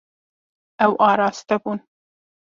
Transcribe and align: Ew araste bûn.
Ew 0.85 0.93
araste 1.09 1.55
bûn. 1.63 1.79